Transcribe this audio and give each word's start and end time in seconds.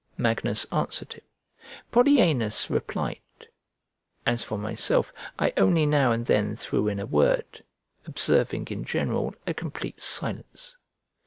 Magnus 0.17 0.65
answered 0.71 1.13
him; 1.13 1.23
Polyaenus 1.91 2.71
replied; 2.71 3.19
as 4.25 4.43
for 4.43 4.57
myself, 4.57 5.13
I 5.37 5.53
only 5.57 5.85
now 5.85 6.11
and 6.11 6.25
then 6.25 6.55
threw 6.55 6.87
in 6.87 6.99
a 6.99 7.05
word, 7.05 7.63
observing 8.07 8.69
in 8.71 8.83
general 8.83 9.35
a 9.45 9.53
complete 9.53 10.01
silence. 10.01 10.75